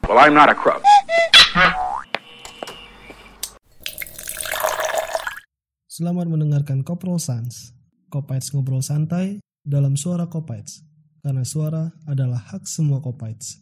[0.08, 0.84] Well, I'm not a crook.
[5.90, 7.74] Selamat mendengarkan Koprol Sans.
[8.10, 10.86] Kopites ngobrol santai dalam suara Kopites.
[11.22, 13.62] Karena suara adalah hak semua Kopites.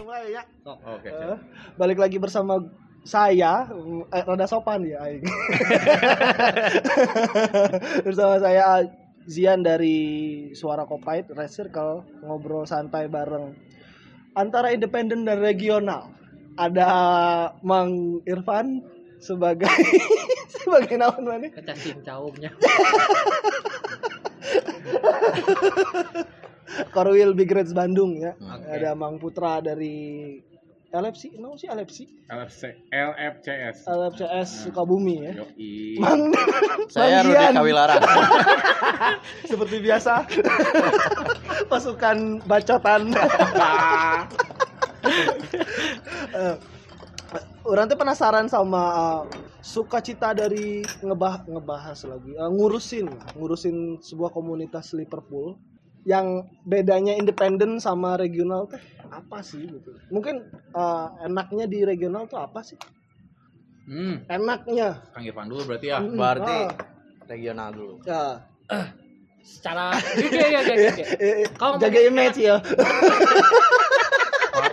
[0.00, 0.44] Mulai ya.
[0.64, 1.08] Oke.
[1.08, 1.38] Eh,
[1.76, 2.60] balik lagi bersama
[3.02, 3.66] saya,
[4.14, 5.02] eh, rada sopan ya.
[5.02, 5.22] aing.
[8.06, 8.86] bersama saya
[9.26, 13.54] Zian dari Suara Kopait Red Circle ngobrol santai bareng
[14.34, 16.10] antara independen dan regional.
[16.58, 16.90] Ada
[17.64, 18.84] Mang Irfan
[19.22, 19.70] sebagai
[20.60, 21.48] sebagai naon mana?
[21.48, 22.50] kecacing caumnya
[26.92, 28.36] Korwil Big Reds Bandung ya.
[28.36, 28.68] Oke.
[28.68, 30.36] Ada Mang Putra dari
[30.92, 33.88] LFC, no sih LFC, LFC, LFCS.
[33.88, 35.40] LFCS Sukabumi ya.
[35.40, 35.96] Yoi.
[35.96, 36.28] Mang
[36.92, 37.52] Saya Rudi Gian.
[37.56, 38.02] Kawilarang.
[39.50, 40.28] seperti biasa
[41.72, 43.08] pasukan bacotan
[46.32, 46.56] Eh,
[47.66, 49.22] orang tuh penasaran sama eh,
[49.64, 55.56] sukacita dari ngebah ngebahas lagi eh, ngurusin ngurusin sebuah komunitas Liverpool
[56.02, 59.94] yang bedanya independen sama regional teh apa sih gitu?
[60.10, 60.42] Mungkin
[60.74, 62.78] eh, enaknya di regional tuh apa sih?
[63.86, 65.02] Hmm, enaknya.
[65.10, 65.98] Kang Irfan dulu berarti ya.
[65.98, 66.68] Mm, Berarti ah,
[67.26, 67.94] regional dulu.
[68.06, 68.46] ya.
[69.42, 70.38] Secara oke
[71.18, 72.62] Eh, eh, Kalau jaga image ya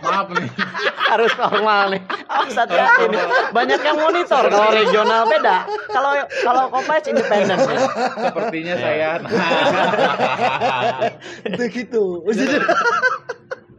[0.10, 0.50] Maaf, nih.
[1.14, 2.02] Harus formal nih.
[2.30, 3.22] Awas hati-hati nih.
[3.54, 5.58] Banyak yang monitor kalau regional beda.
[5.90, 6.12] Kalau
[6.46, 7.58] kalau Kopaits independen.
[8.26, 9.10] Sepertinya saya.
[11.50, 12.04] itu gitu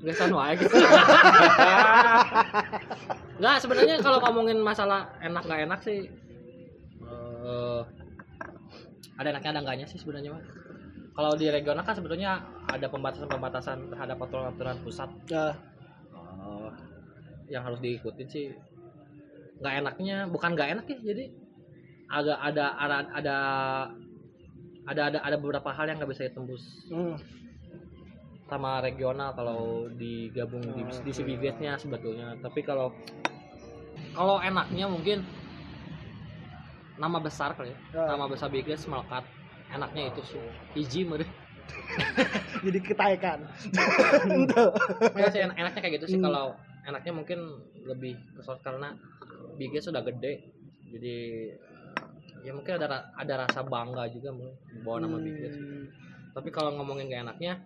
[0.01, 0.77] nggak aja gitu
[3.41, 6.09] nggak sebenarnya kalau ngomongin masalah enak nggak enak sih
[7.05, 7.81] eh,
[9.21, 10.43] ada enaknya ada enggaknya sih sebenarnya mah
[11.13, 15.53] kalau di regional kan sebetulnya ada pembatasan-pembatasan terhadap aturan-aturan pusat ya
[17.51, 18.47] yang harus diikutin sih
[19.61, 21.25] nggak enaknya bukan nggak enak ya jadi
[22.11, 23.37] agak ada ada ada
[24.89, 27.15] ada ada, ada beberapa hal yang nggak bisa ditembus hmm.
[28.49, 32.95] sama regional kalau digabung di, di nya sebetulnya tapi kalau
[34.17, 35.23] kalau enaknya mungkin
[36.99, 38.03] nama besar kali ya Ya.
[38.17, 39.25] nama besar Big Reds melekat
[39.71, 40.43] enaknya itu sih
[40.75, 41.29] hiji meureun
[42.67, 43.47] jadi ketaikan
[44.27, 44.65] itu
[45.15, 46.27] ya enaknya kayak gitu sih Hmm.
[46.27, 46.47] kalau
[46.91, 47.39] enaknya mungkin
[47.87, 48.93] lebih kesot karena
[49.57, 50.51] Big Reds sudah gede.
[50.91, 51.17] Jadi
[52.41, 54.33] ya mungkin ada ada rasa bangga juga
[54.81, 55.85] bawa nama Big Hmm,
[56.33, 57.61] tapi kalau ngomongin gak enaknya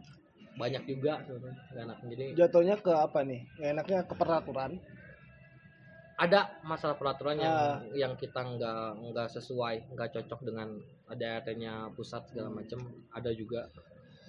[0.55, 3.41] banyak juga sebenarnya gak enaknya jadi jatuhnya ke apa nih?
[3.59, 4.73] Nggak enaknya ke peraturan?
[6.15, 7.83] Ada masalah peraturan yang Ah.
[7.91, 10.79] yang kita nggak nggak sesuai nggak cocok dengan
[11.11, 13.67] ADRT-nya pusat segala macam ada juga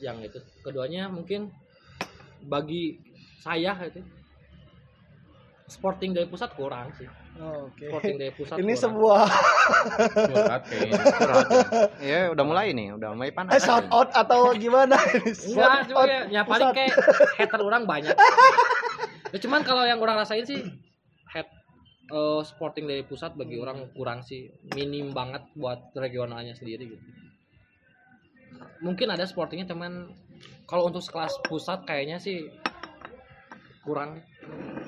[0.02, 0.42] yang itu.
[0.66, 1.54] Keduanya mungkin
[2.46, 2.98] bagi
[3.42, 4.02] saya itu
[5.66, 7.10] sporting dari pusat kurang sih.
[7.42, 7.86] Oh, oke.
[7.90, 8.84] Sporting dari pusat ini kurang.
[8.86, 9.26] sebuah
[10.30, 11.02] Berat kayaknya.
[12.00, 13.58] Ya udah mulai nih, udah mulai eh, panas.
[13.66, 14.94] shout out atau gimana?
[15.26, 16.94] Enggak cuma out ya, ya paling kayak
[17.42, 18.14] hater orang banyak.
[19.34, 20.62] Ya, cuman kalau yang orang rasain sih
[21.34, 21.50] head
[22.14, 24.54] eh, sporting dari pusat bagi orang kurang sih.
[24.78, 27.06] Minim banget buat regionalnya sendiri gitu.
[28.86, 30.14] Mungkin ada sportingnya cuman
[30.70, 32.54] kalau untuk kelas pusat kayaknya sih
[33.86, 34.22] kurang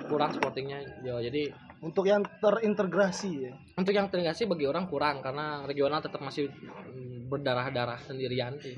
[0.07, 3.53] kurang sportingnya ya jadi untuk yang terintegrasi ya?
[3.78, 8.73] untuk yang terintegrasi bagi orang kurang karena regional tetap masih mm, berdarah-darah sendirian sih.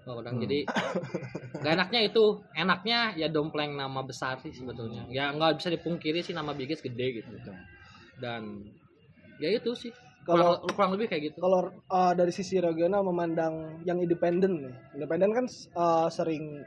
[0.00, 0.64] Kalau orang jadi
[1.62, 2.40] gak enaknya itu.
[2.56, 5.04] Enaknya ya dompleng nama besar sih sebetulnya.
[5.12, 7.36] Ya nggak bisa dipungkiri sih nama Bigis gede gitu.
[8.16, 8.64] Dan
[9.36, 9.92] ya itu sih.
[10.24, 11.38] Kalau kurang, kurang lebih kayak gitu.
[11.40, 14.74] kalau uh, dari sisi regional memandang yang independen nih.
[14.96, 16.64] Independen kan uh, sering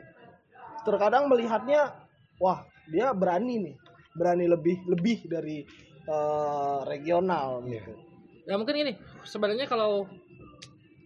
[0.84, 1.96] terkadang melihatnya
[2.38, 3.76] wah dia berani nih
[4.14, 5.66] berani lebih lebih dari
[6.08, 7.94] uh, regional gitu.
[8.44, 8.92] Ya mungkin ini
[9.24, 10.06] sebenarnya kalau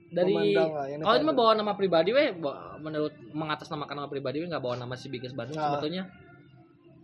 [0.08, 2.32] dari lah, ini kalau ini kan- mah bawa nama pribadi weh
[2.80, 5.76] menurut mengatasnamakan nama pribadi weh nggak bawa nama si Biggest Bandung Ah.
[5.76, 6.08] sebetulnya.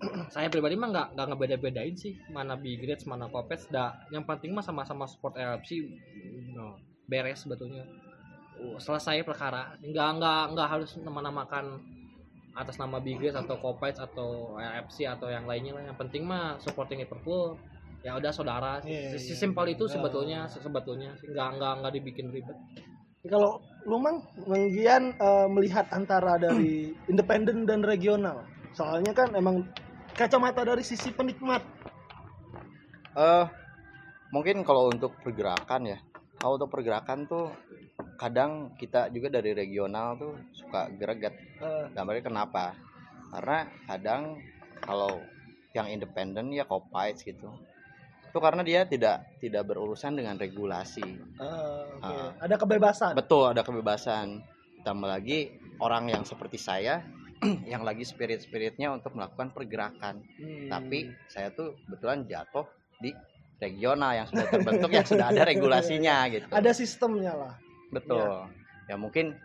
[0.36, 4.64] Saya pribadi mah nggak nggak ngebeda-bedain sih mana Reds mana Kopets dah yang penting mah
[4.64, 5.84] sama-sama sport LFC
[6.52, 7.84] no, beres sebetulnya.
[8.60, 9.76] Uh, selesai perkara.
[9.80, 11.80] Nggak nggak nggak harus nama-namakan
[12.54, 16.58] atas nama Big Reds atau Kopets atau LFC atau yang lainnya lah yang penting mah
[16.58, 17.58] supporting Liverpool
[18.04, 19.36] ya udah saudara Iya, Si- iya.
[19.36, 19.92] simpel itu Ah.
[19.92, 22.58] sebetulnya sebetulnya nggak nggak nggak dibikin ribet
[23.24, 29.64] kalau lu mang menggian uh, melihat antara dari independen dan regional soalnya kan emang
[30.14, 31.64] kacamata dari sisi penikmat
[33.14, 33.46] Eh
[34.30, 36.02] mungkin kalau untuk pergerakan ya.
[36.34, 37.54] Kalau untuk pergerakan tuh
[38.24, 41.36] kadang kita juga dari regional tuh suka greget.
[41.60, 42.72] Eh, Gambarnya kenapa?
[43.36, 44.40] Karena kadang
[44.80, 45.20] kalau
[45.76, 47.52] yang independen ya Kopites gitu.
[48.32, 51.04] Itu karena dia tidak tidak berurusan dengan regulasi.
[51.04, 52.00] oke.
[52.00, 52.32] Ah.
[52.40, 53.12] Ada kebebasan.
[53.20, 54.40] Betul, ada kebebasan.
[54.80, 57.04] Ditambah lagi orang yang seperti saya
[57.72, 60.24] yang lagi spirit-spiritnya untuk melakukan pergerakan.
[60.40, 60.72] Hmm.
[60.72, 62.64] Tapi saya tuh kebetulan jatuh
[63.04, 63.12] di
[63.60, 66.48] regional yang sudah terbentuk yang sudah ada regulasinya gitu.
[66.52, 67.54] ada sistemnya lah.
[67.94, 68.50] Betul.
[68.90, 69.38] Ya mungkin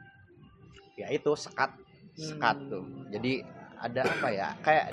[0.98, 1.70] ya itu sekat
[2.18, 2.70] sekat Hmm.
[2.70, 2.84] tuh.
[3.14, 3.44] Jadi
[3.78, 4.48] ada apa ya?
[4.66, 4.90] Kayak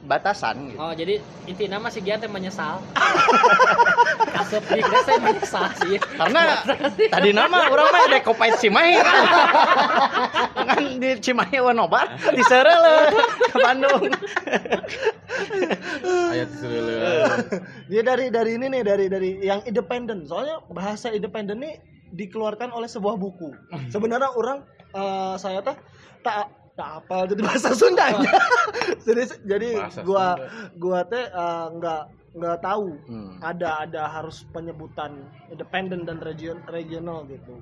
[0.00, 0.80] batasan gitu.
[0.80, 2.80] Oh jadi intinya masih Gian teh menyesal.
[4.40, 6.00] Asup di saya menyesal sih.
[6.00, 6.64] Karena
[7.12, 9.24] tadi nama orang mah ada kopait Cimahi kan.
[10.64, 13.12] kan di Cimahi Wanoba di Serele
[13.52, 14.08] ke Bandung.
[16.32, 17.36] Ayat seluruh.
[17.92, 20.24] Dia dari dari ini nih dari dari yang independen.
[20.24, 21.76] Soalnya bahasa independen nih
[22.12, 23.54] dikeluarkan oleh sebuah buku.
[23.88, 25.76] Sebenarnya orang eh, saya teh
[26.20, 28.30] tak tak apal jadi bahasa Sundanya.
[29.06, 30.46] jadi jadi Bahasa gua Sunda.
[30.76, 33.42] gua teh eh, nggak nggak tahu Hmm.
[33.42, 35.18] ada ada harus penyebutan
[35.48, 37.58] independen dan region regional gitu.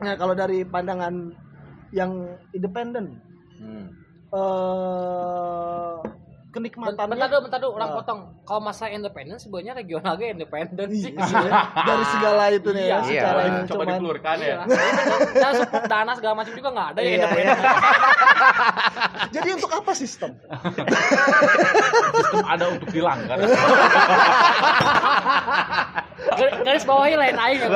[0.00, 1.32] Nah kalau dari pandangan
[1.92, 2.12] yang
[2.52, 3.20] independen
[3.56, 3.88] Hmm.
[4.32, 5.96] eh
[6.52, 7.96] kenikmatannya Bentar dulu, bentar dulu, orang Ah.
[7.96, 8.20] potong.
[8.42, 11.10] Kalau masalah independen sebenarnya regional ge independen sih.
[11.10, 11.48] Iya,
[11.88, 13.00] dari segala itu nih ya Iya.
[13.02, 13.48] secara Iya.
[13.48, 14.56] ini Coba cuman dikeluarkan ya.
[15.54, 17.58] Support dana segala macam juga nggak ada ya Iya, independen.
[19.34, 20.30] jadi untuk apa sistem
[22.18, 23.38] Sistem ada untuk dilanggar.
[26.32, 27.68] Gar- Garis bawahi lain aing ya.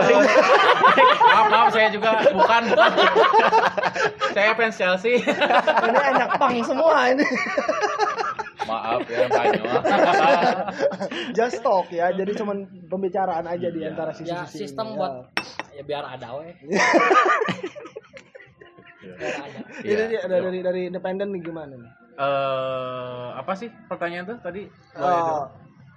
[1.26, 2.90] maaf, maaf saya juga bukan bukan.
[4.32, 5.19] saya fans Chelsea.
[5.19, 7.25] ini anak pang semua ini
[8.66, 9.64] maaf ya banyak.
[11.32, 15.30] just talk ya jadi cuman pembicaraan aja di antara Ya sisi sistem buat
[15.70, 16.50] ya biar ada we.
[16.60, 16.74] Ini
[19.86, 20.04] Iya.
[20.08, 24.64] dia ada dari dari independen nih gimana nih Eh, apa sih pertanyaan tuh tadi?
[24.96, 25.40] Eh,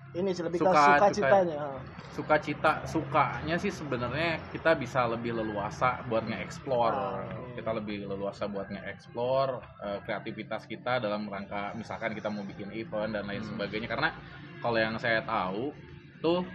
[0.10, 1.62] ini sih lebih Suka- suka suka- citanya
[2.10, 8.50] suka cita sukanya sih sebenarnya kita bisa lebih leluasa buat nge-explore Ah, kita lebih leluasa
[8.50, 9.52] buat nge-explore
[9.86, 13.54] eh, kreativitas kita dalam rangka misalkan kita mau bikin event dan lain Hmm.
[13.54, 14.10] sebagainya karena
[14.58, 15.78] kalau yang saya tahu
[16.18, 16.50] tuh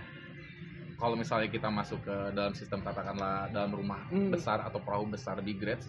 [0.95, 4.35] kalau misalnya kita masuk ke dalam sistem katakanlah dalam rumah Hmm.
[4.35, 5.87] besar atau perahu besar di grades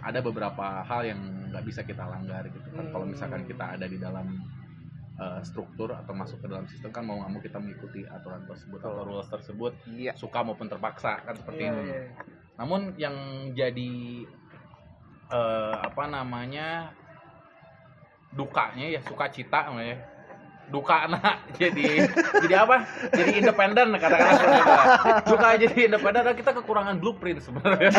[0.00, 1.20] ada beberapa hal yang
[1.52, 3.12] nggak bisa kita langgar gitu kan kalau Hmm.
[3.12, 4.40] misalkan kita ada di dalam
[5.22, 8.82] uh, struktur atau masuk ke dalam sistem kan mau nggak mau kita mengikuti aturan tersebut
[8.82, 10.12] atau rules tersebut Iya.
[10.18, 12.02] suka maupun terpaksa kan seperti Iya, itu iya.
[12.58, 13.16] namun yang
[13.54, 13.94] jadi
[15.30, 16.90] eh, apa namanya
[18.32, 20.00] dukanya ya sukacita namanya
[20.72, 22.08] duka nah jadi
[22.40, 22.76] jadi apa
[23.12, 24.86] jadi independen katakanlah seperti itu lah.
[25.28, 27.92] duka jadi independen dan kita kekurangan blueprint sebenarnya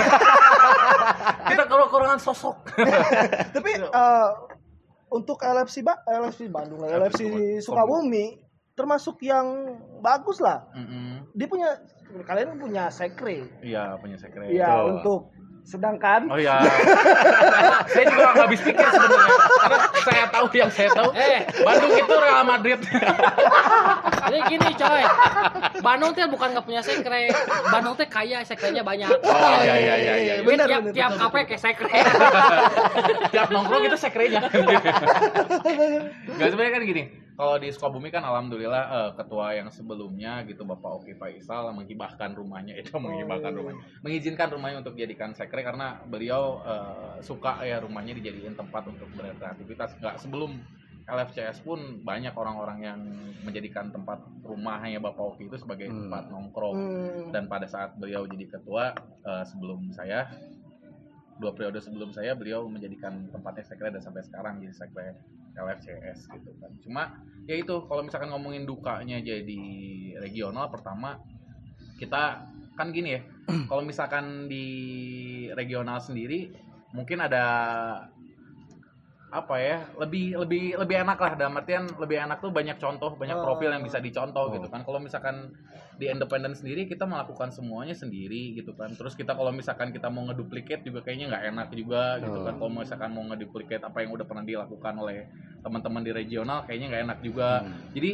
[1.53, 2.55] kita kekurangan sosok
[3.53, 4.27] tapi eh,
[5.13, 7.21] untuk LFC ba LFC Bandung lah, LFC
[7.62, 8.42] Sukabumi
[8.74, 9.45] termasuk yang
[10.01, 11.30] bagus lah Mm-mm.
[11.38, 11.69] dia punya
[12.25, 15.30] kalian punya sekre iya punya sekret Iya untuk
[15.63, 16.60] sedangkan Oh iya.
[17.94, 19.43] saya juga nggak habis pikir sebenarnya.
[20.44, 21.16] Tahu yang saya tahu.
[21.16, 21.48] Eh.
[21.63, 22.80] Bandung itu Real Madrid.
[24.28, 25.04] Jadi gini coy.
[25.80, 27.31] Bandung teh bukan nggak punya sekre.
[27.71, 29.07] Bandung teh kaya, sekrenya banyak.
[29.23, 30.33] Oh iya iya iya iya.
[30.44, 31.92] Jadi Benar, tiap benar, tiap kafe kayak sekre.
[33.33, 34.42] Tiap nongkrong itu sekrenya.
[36.40, 37.04] Gak sebenarnya kan gini.
[37.33, 42.78] Kalau di Sukabumi kan alhamdulillah eh, ketua yang sebelumnya gitu Bapak Oki Faisal menghibahkan rumahnya
[42.81, 43.81] itu menghibahkan rumahnya.
[44.06, 49.97] Mengizinkan rumahnya untuk dijadikan sekre karena beliau eh, suka ya rumahnya dijadiin tempat untuk berkreativitas.
[49.97, 50.61] Nggak sebelum
[51.04, 52.99] LFCS pun banyak orang-orang yang
[53.44, 56.07] menjadikan tempat rumahnya Bapak Oki itu sebagai Hmm.
[56.07, 56.78] tempat nongkrong.
[56.80, 60.30] Hmm, dan pada saat beliau jadi ketua eh, sebelum saya
[61.42, 65.18] dua periode sebelum saya beliau menjadikan tempatnya sekre dan sampai sekarang jadi sekre
[65.54, 66.71] LFCS gitu kan.
[66.81, 67.04] Cuma
[67.45, 69.63] ya itu kalau misalkan ngomongin dukanya jadi
[70.21, 71.19] regional pertama
[71.97, 73.21] kita kan gini ya
[73.69, 74.66] kalau misalkan di
[75.54, 76.49] regional sendiri
[76.94, 77.44] mungkin ada
[79.33, 81.33] apa ya lebih lebih lebih enak lah.
[81.33, 83.42] Dalam artian lebih enak tuh banyak contoh banyak Oh.
[83.42, 84.85] profil yang bisa dicontoh gitu kan.
[84.85, 85.57] Kalau misalkan
[85.97, 88.94] di independen sendiri kita melakukan semuanya sendiri gitu kan.
[88.94, 92.54] Terus kita kalau misalkan kita mau ngeduplikat juga kayaknya nggak enak juga gitu kan.
[92.61, 95.25] Kalau misalkan mau ngeduplikat apa yang udah pernah dilakukan oleh
[95.66, 97.49] teman-teman di regional kayaknya nggak enak juga.
[97.97, 98.11] Jadi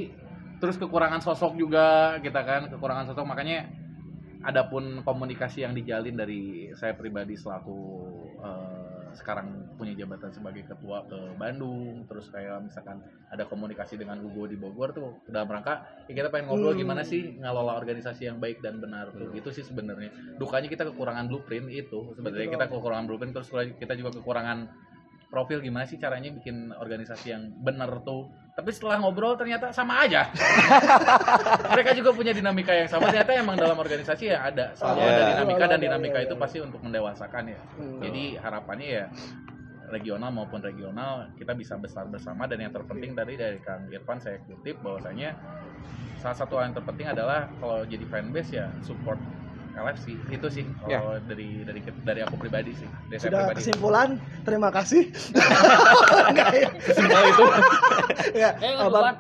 [0.64, 3.28] terus kekurangan sosok juga kita kan kekurangan sosok.
[3.28, 3.68] Makanya
[4.40, 7.80] adapun komunikasi yang dijalin dari saya pribadi selaku
[8.40, 8.79] eh,
[9.14, 14.58] sekarang punya jabatan sebagai ketua ke Bandung terus kayak misalkan ada komunikasi dengan Hugo di
[14.58, 16.82] Bogor tuh dalam rangka ya kita pengen ngobrol Hmm.
[16.86, 20.14] gimana sih ngalola organisasi yang baik dan benar tuh itu sih sebenarnya.
[20.38, 24.70] Dukanya kita kekurangan blueprint itu sebenarnya kita kekurangan blueprint terus kita juga kekurangan
[25.30, 30.28] profil gimana sih caranya bikin organisasi yang benar tuh tapi setelah ngobrol ternyata sama aja
[31.72, 35.08] mereka juga punya dinamika yang sama ternyata emang dalam organisasi ya ada selalu Iya.
[35.16, 36.42] ada dinamika dan dinamika iya, itu iya.
[36.44, 38.04] pasti untuk mendewasakan ya Hmm.
[38.04, 39.06] jadi harapannya ya
[39.96, 44.44] regional maupun regional kita bisa besar bersama dan yang terpenting tadi dari Kang Irfan saya
[44.44, 45.40] kutip bahwasanya
[46.20, 49.18] salah satu hal yang terpenting adalah kalau jadi fanbase ya support
[49.72, 52.90] LFC itu sih kalau dari dari dari aku pribadi sih.
[53.08, 53.58] Dari saya Sudah pribadi.
[53.60, 54.10] kesimpulan,
[54.42, 55.04] terima kasih.
[56.30, 56.70] Enggak ya.
[57.26, 57.44] Itu.
[58.34, 59.18] Ya, Eh, abang- Bang.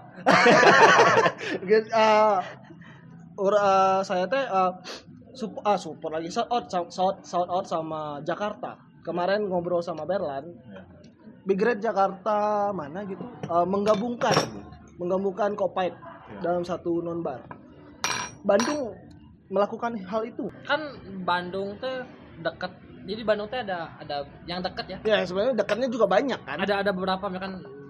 [1.62, 2.38] Gitu, eh,
[3.38, 4.72] ur- eh, saya teh eh,
[5.34, 6.28] sup- ah, support lagi.
[6.28, 6.92] Shout out shout,
[7.22, 8.76] shout out sama Jakarta.
[9.02, 10.44] Kemarin ngobrol sama Berlan.
[10.66, 10.84] Ya.
[11.42, 13.24] Big Red Jakarta mana gitu?
[13.24, 14.36] Eh, menggabungkan.
[14.96, 15.96] Menggabungkan Kopait
[16.38, 17.40] dalam satu non bar.
[18.40, 18.92] Bandung
[19.50, 20.48] melakukan hal itu.
[20.64, 20.82] Kan
[21.26, 22.06] Bandung tuh
[22.40, 22.72] deket.
[23.10, 24.98] Jadi Bandung tuh ada ada yang deket ya?
[25.04, 26.58] Ya sebenarnya dekatnya juga banyak kan.
[26.62, 27.26] Ada ada beberapa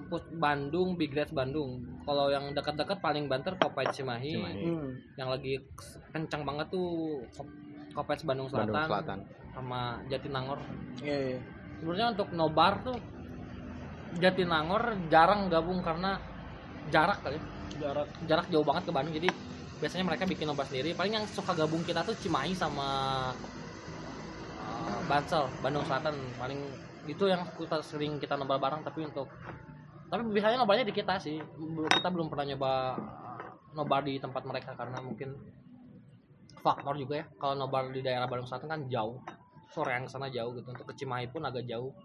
[0.09, 1.85] Pus- Bandung Big Reds Bandung.
[2.01, 4.63] Kalau yang dekat-dekat paling banter Kopet Cimahi, Cimahi.
[4.65, 4.89] Hmm.
[5.21, 5.61] yang lagi
[6.09, 7.57] kencang banget tuh Kop-
[7.93, 9.19] Kopet Bandung Selatan, Bandung Selatan.
[9.53, 10.59] sama Jatinangor.
[11.05, 11.39] Iya, iya.
[11.79, 12.97] sebenarnya untuk nobar tuh
[14.17, 16.17] Jatinangor jarang gabung karena
[16.89, 17.37] jarak kali
[17.77, 18.09] jarak.
[18.25, 19.13] Jarak jauh banget ke Bandung.
[19.13, 19.29] Jadi
[19.79, 20.91] biasanya mereka bikin nobar sendiri.
[20.93, 22.87] Paling yang suka gabung kita tuh Cimahi sama
[24.59, 26.15] uh, Bansel Bandung Selatan.
[26.35, 26.59] Paling
[27.07, 29.31] itu yang kita sering kita nobar bareng tapi untuk
[30.09, 31.39] tapi biasanya nobarnya di kita sih.
[31.87, 32.71] Kita belum pernah nyoba
[33.73, 35.33] nobar di tempat mereka karena mungkin
[36.59, 37.25] faktor juga ya.
[37.39, 39.17] Kalau nobar di daerah Bandung Selatan kan jauh.
[39.69, 40.67] Sore yang sana jauh gitu.
[40.69, 41.95] Untuk ke Cimahi pun agak jauh.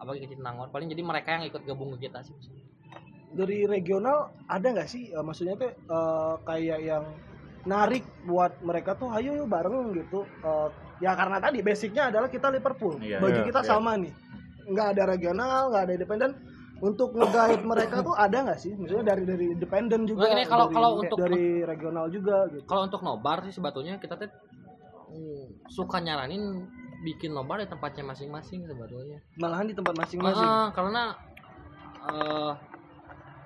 [0.00, 2.32] Apalagi ke Jatinangor paling jadi mereka yang ikut gabung ke kita sih
[3.30, 7.04] dari regional ada nggak sih eh, maksudnya tuh eh, kayak yang
[7.60, 10.24] narik buat mereka tuh ayo yuk bareng gitu.
[10.42, 10.68] Eh,
[11.00, 12.98] ya karena tadi basicnya adalah kita Liverpool.
[12.98, 13.68] Iya, baju iya, kita iya.
[13.68, 14.12] sama nih.
[14.70, 16.32] Nggak ada regional nggak ada independen.
[16.80, 18.72] Untuk nge-guide mereka tuh ada nggak sih?
[18.72, 22.64] Misalnya dari dari independen juga Nah, ini kalau- dari, kalau untuk- dari regional juga gitu.
[22.64, 24.32] kalau untuk nobar sih sebetulnya kita tuh
[25.12, 26.64] mm, suka nyaranin
[27.04, 29.20] bikin nobar di tempatnya masing-masing sebetulnya.
[29.36, 30.40] malahan di tempat masing-masing.
[30.48, 31.02] Ah, karena
[32.00, 32.52] eh,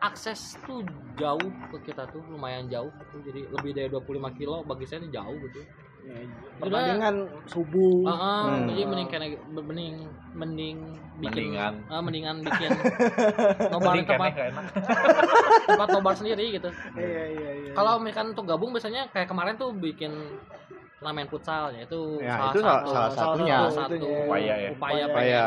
[0.05, 0.85] akses tuh
[1.15, 3.17] jauh ke kita tuh lumayan jauh gitu.
[3.25, 5.61] jadi lebih dari 25 kilo bagi saya ini jauh gitu.
[6.05, 6.21] Ya,
[6.61, 7.15] perbandingan
[7.47, 8.69] subuh Ah, ah, Hmm.
[8.69, 9.95] jadi mending kena mending
[10.35, 10.77] mending
[11.17, 11.73] bikin Mendingan.
[11.89, 12.71] ah, mendingan bikin
[13.73, 14.33] nobar tempat
[15.67, 16.69] tempat nobar sendiri gitu.
[16.95, 20.13] iya iya iya Kalau misalkan untuk gabung biasanya kayak kemarin tuh bikin
[20.95, 23.57] turnamen futsal ya itu Ya, salah itu satu salah- salah satunya.
[23.59, 24.21] salah satu Itunya, ya.
[24.23, 24.71] Upaya ya.
[24.71, 25.45] upaya Upaya.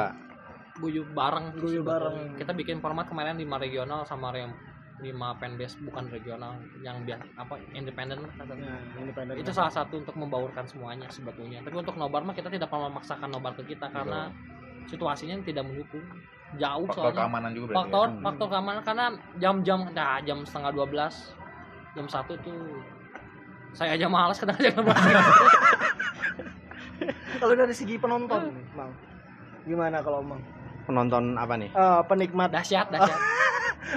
[0.78, 2.38] Guyup bareng Guyup bareng.
[2.38, 4.54] kita bikin format kemarin lima regional sama rem
[4.98, 8.82] lima fanbase bukan regional yang biasa apa independen lah katanya.
[8.82, 11.62] Nah, independen itu salah satu untuk membaurkan semuanya sebetulnya.
[11.62, 14.34] Tapi untuk nobar mah kita tidak pernah memaksakan nobar ke kita karena
[14.90, 16.02] situasinya tidak mendukung.
[16.58, 17.28] Jauh faktor soalnya.
[17.28, 18.24] keamanan juga berarti faktor ya?
[18.24, 19.06] faktor keamanan karena
[19.36, 20.96] jam-jam nah jam setengah 12
[21.92, 22.80] jam satu tuh
[23.76, 24.88] saya aja malas kadang jam 12
[27.44, 28.96] kalau dari segi penonton nih mang
[29.68, 30.40] gimana kalau mang
[30.88, 31.70] penonton apa nih?
[31.76, 32.50] Eh, penikmat.
[32.56, 33.20] Dahsyat dahsyat.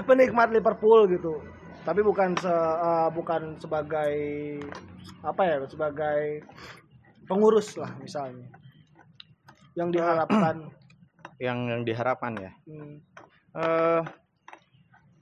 [0.05, 1.39] Penikmat Liverpool gitu.
[1.87, 4.15] Tapi bukan se eh, bukan sebagai
[5.23, 6.43] apa ya sebagai
[7.31, 8.51] pengurus lah misalnya.
[9.79, 10.57] Yang diharapkan.
[11.41, 12.53] Yang yang diharapkan ya.
[12.69, 13.01] hmm,
[13.57, 14.05] eh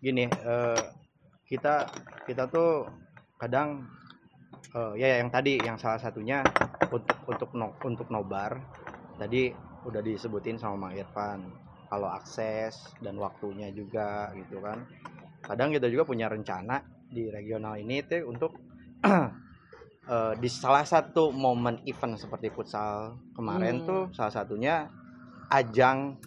[0.02, 0.82] gini eh
[1.46, 1.86] kita
[2.26, 2.90] kita tuh
[3.38, 3.86] kadang
[4.74, 6.42] eh, ya yang tadi yang salah satunya
[6.90, 8.58] untuk untuk no, untuk nobar
[9.14, 9.54] tadi
[9.86, 11.40] udah disebutin sama Mang Irfan
[11.88, 14.84] kalau akses dan waktunya juga gitu kan
[15.46, 18.52] kadang kita juga punya rencana di regional ini tuh untuk
[19.06, 23.86] eh, di salah satu momen event seperti futsal kemarin Hmm.
[23.88, 24.90] tuh salah satunya
[25.48, 26.20] ajang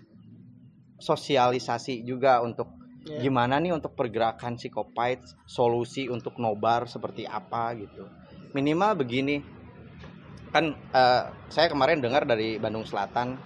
[1.02, 3.26] sosialisasi juga untuk Iya.
[3.26, 8.06] gimana nih untuk pergerakan psikopait solusi untuk nobar seperti apa gitu
[8.54, 9.42] minimal begini
[10.52, 13.40] kan eh, saya kemarin dengar dari Bandung Selatan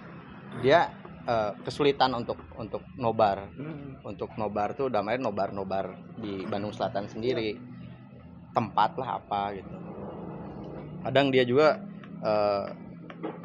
[0.60, 0.90] dia
[1.24, 3.46] eh, kesulitan untuk untuk nobar.
[3.54, 7.54] Hmm, untuk nobar tuh damai nobar nobar di Bandung Selatan sendiri.
[8.52, 9.76] Tempat lah apa gitu.
[11.06, 11.78] Kadang dia juga
[12.26, 12.66] eh,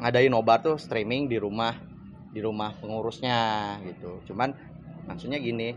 [0.02, 1.78] ngadain nobar tuh streaming di rumah
[2.34, 4.26] di rumah pengurusnya gitu.
[4.26, 4.50] Cuman
[5.06, 5.76] maksudnya gini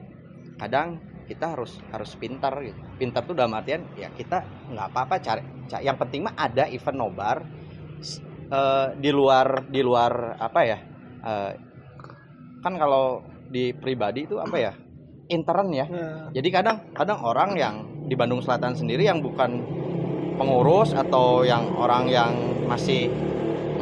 [0.57, 0.97] kadang
[1.29, 2.79] kita harus harus pintar gitu.
[2.97, 4.41] Pintar tuh dalam artian ya kita
[4.73, 7.43] nggak apa-apa cari ca- yang penting mah ada event nobar
[8.49, 10.77] eh, di luar di luar apa ya?
[11.25, 11.51] Eh,
[12.61, 14.73] kan kalau di pribadi itu apa ya?
[15.25, 15.85] Intern ya.
[15.89, 17.75] Nah, jadi kadang kadang orang yang
[18.05, 19.57] di Bandung Selatan sendiri yang bukan
[20.37, 22.31] pengurus atau yang orang yang
[22.69, 23.09] masih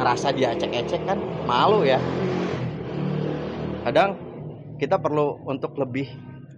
[0.00, 2.00] ngerasa dia ecek-ecek kan malu ya.
[3.84, 4.16] Kadang
[4.80, 6.08] kita perlu untuk lebih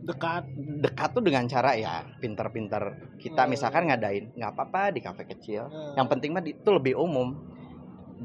[0.06, 0.46] dekat.
[0.76, 3.50] dekat tuh dengan cara ya pinter-pinter kita Hmm.
[3.50, 5.66] misalkan ngadain nggak apa-apa di kafe kecil.
[5.66, 5.98] Hmm.
[5.98, 7.34] yang penting mah itu lebih umum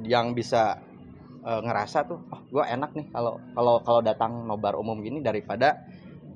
[0.07, 0.79] yang bisa
[1.43, 5.79] eh, ngerasa tuh oh gue enak nih kalau kalau kalau datang nobar umum gini daripada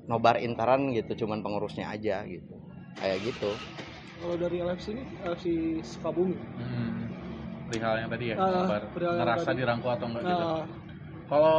[0.06, 2.54] nobar intern gitu cuman pengurusnya aja gitu
[3.00, 3.50] kayak gitu
[4.16, 5.46] kalau dari LFC ini LFC
[5.84, 6.94] Sukabumi Hmm.
[7.66, 9.58] Perihal yang tadi ya, Ah, perihal yang ngerasa tadi.
[9.58, 10.44] dirangkul atau enggak gitu.
[10.46, 10.62] nah,
[11.26, 11.58] Kalau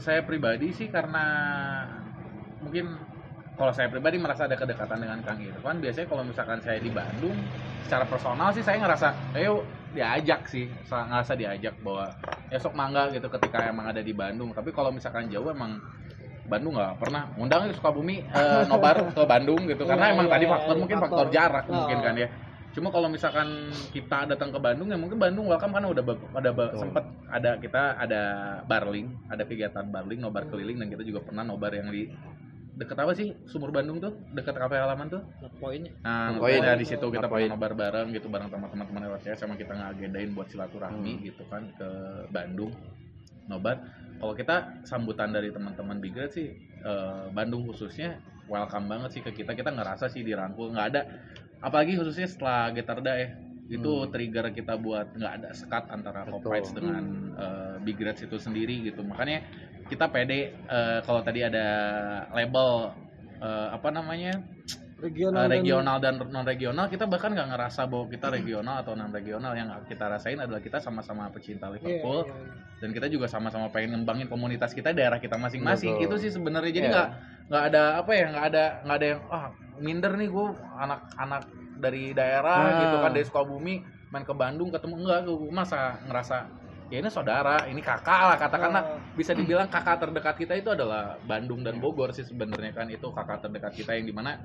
[0.00, 1.24] saya pribadi sih karena
[2.64, 2.96] mungkin
[3.54, 7.36] kalau saya pribadi merasa ada kedekatan dengan Kang Irfan, biasanya kalau misalkan saya di Bandung,
[7.84, 9.62] secara personal sih saya ngerasa, ayo
[9.94, 12.10] diajak sih, sa- ngerasa diajak bahwa
[12.50, 14.50] esok mangga gitu ketika emang ada di Bandung.
[14.50, 15.78] Tapi kalau misalkan jauh emang
[16.44, 17.30] Bandung nggak pernah.
[17.40, 19.84] Undang ke Sukabumi eh, nobar ke Bandung gitu.
[19.86, 21.26] Karena Iya, emang iya, tadi iya, faktor mungkin faktor.
[21.30, 22.28] jarak mungkin kan ya.
[22.74, 26.02] Cuma kalau misalkan kita datang ke Bandung ya mungkin Bandung welcome karena udah
[26.34, 28.22] ada sempet ada kita ada
[28.66, 32.10] barling ada kegiatan barling nobar keliling dan kita juga pernah nobar yang di
[32.74, 33.30] deket apa sih?
[33.46, 34.12] Sumur Bandung tuh?
[34.34, 35.22] Deket kafe halaman tuh?
[35.58, 36.58] Poinnya nah Poin.
[36.58, 40.30] pokoknya di situ kita pernah nobar bareng gitu bareng sama teman-teman LCS sama kita ngagendain
[40.34, 41.22] buat silaturahmi Hmm.
[41.22, 41.88] gitu kan ke
[42.28, 42.74] Bandung.
[43.46, 43.76] Nobar.
[44.18, 46.48] Kalau kita sambutan dari teman-teman Big Red sih
[46.80, 49.52] eh, Bandung khususnya welcome banget sih ke kita.
[49.52, 50.72] Kita ngerasa sih dirangkul.
[50.72, 51.02] Nggak ada.
[51.60, 53.28] Apalagi khususnya setelah Getarda ya
[53.64, 54.10] itu Hmm.
[54.12, 56.60] trigger kita buat nggak ada sekat antara Betul.
[56.76, 57.02] Dengan
[57.32, 59.40] eh, Big Reds itu sendiri gitu makanya
[59.88, 61.66] kita pede eh, kalau tadi ada
[62.30, 62.92] label
[63.40, 64.36] eh, apa namanya
[65.00, 69.08] regional, dan- regional dan non regional kita bahkan nggak ngerasa bahwa kita regional atau non
[69.08, 72.52] regional yang kita rasain adalah kita sama-sama pecinta Iya, Liverpool iya, iya.
[72.84, 76.86] dan kita juga sama-sama pengen ngembangin komunitas kita daerah kita masing-masing itu sih sebenarnya jadi
[76.88, 76.92] Iya.
[76.92, 77.08] nggak
[77.44, 80.46] nggak ada apa ya nggak ada nggak ada yang ah minder nih gue
[80.78, 81.42] anak-anak
[81.84, 82.80] dari daerah Nah.
[82.88, 83.74] gitu kan dari Sukabumi
[84.08, 86.36] main ke Bandung ketemu enggak gue masa ngerasa
[86.88, 88.82] ya ini saudara ini kakak lah katakanlah.
[88.84, 93.04] Ah, bisa dibilang kakak terdekat kita itu adalah Bandung dan Bogor sih sebenarnya kan itu
[93.10, 94.38] kakak terdekat kita yang di mana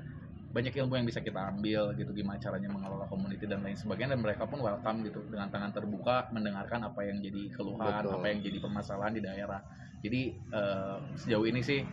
[0.50, 4.20] banyak ilmu yang bisa kita ambil gitu gimana caranya mengelola community dan lain sebagainya dan
[4.26, 8.18] mereka pun welcome gitu dengan tangan terbuka mendengarkan apa yang jadi keluhan Betul.
[8.18, 9.60] apa yang jadi permasalahan di daerah.
[10.02, 11.86] Jadi eh, sejauh ini sih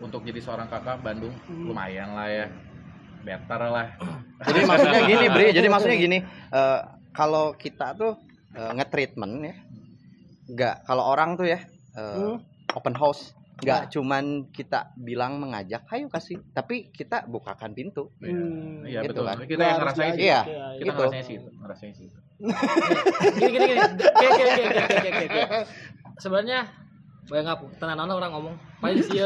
[0.00, 2.46] untuk jadi seorang kakak Bandung lumayan lah ya
[3.28, 3.86] better lah.
[4.48, 8.16] Jadi maksudnya gini Bri jadi maksudnya gini eh, kalau kita tuh
[8.54, 9.54] eh, nge-treatment ya
[10.48, 11.60] nggak kalau orang tuh ya
[11.92, 12.38] eh, Hmm.
[12.72, 16.38] open house nggak cuman kita bilang mengajak ayo kasih.
[16.54, 18.14] Tapi kita bukakan pintu.
[18.22, 18.86] Hmm.
[18.86, 19.26] iya Gitu betul.
[19.26, 19.36] kan.
[19.42, 20.22] kita yang harus ngerasain sih.
[20.22, 20.40] Iya.
[20.46, 20.94] diajak, kita gitu.
[20.94, 22.06] ngerasain sih itu ngerasain sih
[23.42, 23.80] gini gini gini.
[23.82, 25.60] Oke, oke, oke, oke,
[26.22, 26.58] sebenarnya
[27.26, 28.54] bayang ngap tenan orang ngomong.
[28.78, 29.18] Paling sih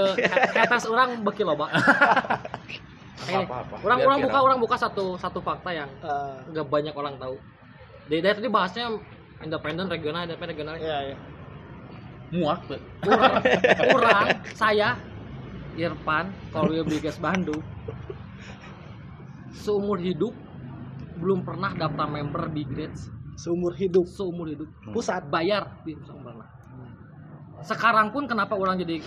[0.56, 1.68] atas orang beki loba
[3.12, 3.74] Ini, Apa-apa.
[3.84, 7.36] orang Biar orang buka orang buka satu satu fakta yang Ah, nggak banyak orang tahu.
[8.08, 8.86] Dari, dari tadi bahasnya
[9.44, 10.74] independen regional independen regional.
[10.80, 11.16] Iya, iya.
[12.32, 13.44] muak tuh kurang.
[13.92, 14.26] Kurang.
[14.56, 14.96] Saya
[15.76, 17.60] Irfan kalau Bigas Bandung
[19.52, 20.32] seumur hidup
[21.20, 24.08] belum pernah daftar member di grades seumur hidup.
[24.08, 24.64] Seumur hidup.
[24.96, 25.28] Pusat.
[25.28, 25.84] Bayar.
[25.84, 26.48] Di belum pernah
[27.62, 28.98] sekarang pun kenapa orang jadi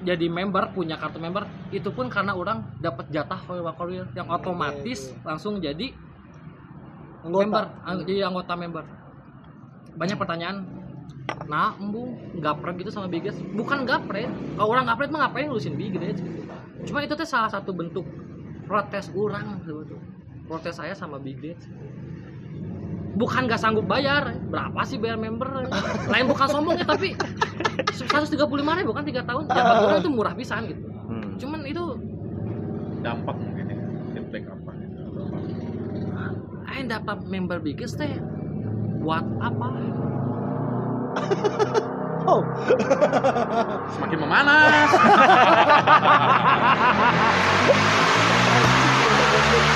[0.00, 5.60] jadi member punya kartu member itu pun karena orang dapat jatah Wakorwil yang otomatis langsung
[5.60, 5.92] jadi
[7.20, 7.40] anggota.
[7.44, 8.84] member ang- jadi anggota member.
[9.96, 10.56] Banyak pertanyaan.
[11.46, 13.36] Nah embung gapret gitu sama Bigas.
[13.52, 16.40] Bukan gapret kalau orang gapret mah ngapain ngurusin Bigas gitu
[16.88, 18.08] cuma itu tuh salah satu bentuk
[18.64, 20.00] protes orang sebetulnya
[20.48, 21.60] protes saya sama Bigas
[23.10, 25.66] bukan gak sanggup bayar berapa sih bayar member
[26.06, 27.14] lain bukan sombong ya tapi
[27.90, 31.34] 135 ribu kan tiga tahun ya orang itu murah pisan gitu Hmm.
[31.42, 31.82] cuman itu
[33.02, 33.82] dampak mungkin ya
[34.14, 35.02] feedback apa gitu.
[36.70, 38.14] Aing dapat member biggest teh
[39.02, 39.68] buat apa?
[42.30, 42.46] oh
[43.90, 44.90] semakin memanas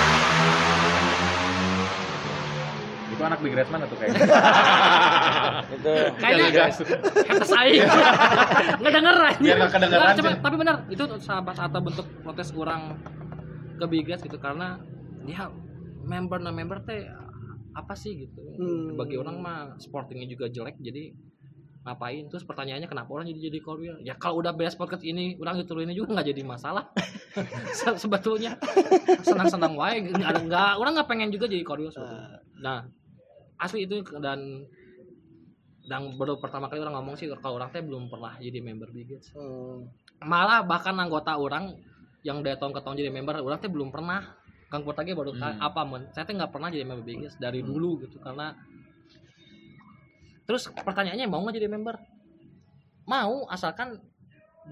[3.24, 4.20] itu anak Big Red mana tuh kayaknya
[5.72, 6.76] itu Kayaknya Gas.
[7.24, 7.84] kata saya
[8.76, 9.38] nggak denger aja.
[9.40, 10.42] Biar nggak kedengeran, cuma- Cen.
[10.42, 13.00] tapi benar itu sahabat atau bentuk protes orang
[13.74, 14.76] ke bigas gitu karena
[15.24, 15.48] dia
[16.04, 17.08] member na member teh
[17.72, 18.40] apa sih gitu.
[18.60, 18.94] Hmm.
[18.94, 21.10] Bagi orang mah sportingnya juga jelek jadi
[21.84, 25.60] ngapain terus pertanyaannya kenapa orang jadi jadi korwil ya kalau udah beres podcast ini orang
[25.60, 26.88] diturunin juga nggak jadi masalah
[27.76, 28.56] Se- sebetulnya
[29.20, 32.40] senang senang wae nggak ada- nggak orang nggak pengen juga jadi korwil sebetulnya.
[32.56, 32.88] nah
[33.64, 34.68] asli itu dan
[35.84, 39.32] dan baru pertama kali orang ngomong sih kalau orang teh belum pernah jadi member Biggest
[39.32, 39.88] Hmm.
[40.20, 41.76] malah bahkan anggota orang
[42.24, 44.20] yang dari tahun ke tahun jadi member orang teh belum pernah
[44.72, 45.60] Kang Purtage baru Hmm.
[45.60, 47.68] apa men saya teh nggak pernah jadi member Biggest dari Hmm.
[47.68, 48.52] dulu gitu karena
[50.44, 51.96] terus pertanyaannya mau nggak jadi member
[53.04, 54.00] mau asalkan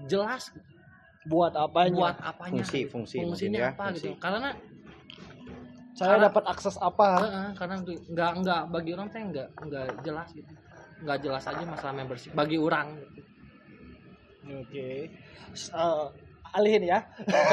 [0.09, 0.49] jelas
[1.29, 2.91] buat apanya buat apanya Fungsi, gitu.
[2.93, 3.97] fungsi fungsinya ya, apa fungsi.
[4.01, 4.49] gitu karena
[5.93, 7.07] saya karena- dapat akses apa?
[7.21, 10.51] Heeh, karena tuh nggak nggak bagi orang teh nggak nggak jelas gitu.
[11.03, 13.21] Nggak jelas aja masalah membership bagi orang gitu.
[14.43, 14.89] oke.
[15.53, 16.05] S- eh,
[16.53, 16.99] alihin ya.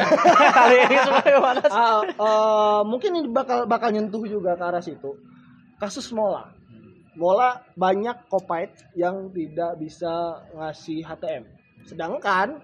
[0.65, 0.89] Alihin
[1.23, 1.73] gimana sih?
[1.73, 5.15] Ah, eh, mungkin ini bakal bakal nyentuh juga ke arah situ.
[5.77, 6.51] Kasus Mola.
[7.15, 11.45] Mola banyak kopait yang tidak bisa ngasih HTM
[11.81, 12.61] sedangkan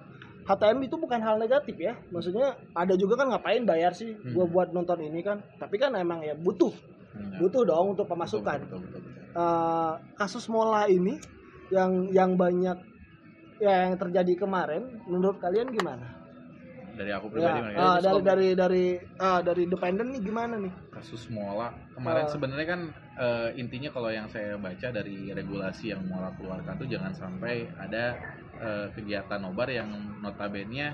[0.47, 4.69] HTM itu bukan hal negatif ya maksudnya ada juga kan ngapain bayar sih gua buat
[4.71, 6.71] nonton ini kan tapi kan emang ya butuh
[7.17, 7.41] Hmm.
[7.41, 9.41] butuh dong untuk pemasukan Betul, betul, betul, betul.
[9.41, 11.17] Eh, kasus Mola ini
[11.73, 12.77] yang yang banyak
[13.57, 16.26] ya yang terjadi kemarin menurut kalian gimana?
[16.97, 17.77] Dari aku Ya, pribadi Mas.
[17.77, 18.85] ah, dari dari dari
[19.21, 20.73] ah, dari independen nih gimana nih?
[20.91, 22.33] kasus Mola kemarin Ah.
[22.33, 22.81] sebenarnya kan
[23.21, 28.17] eh, intinya kalau yang saya baca dari regulasi yang Mola keluarkan tuh jangan sampai ada
[28.57, 29.93] eh, kegiatan nobar yang
[30.25, 30.89] notabene dia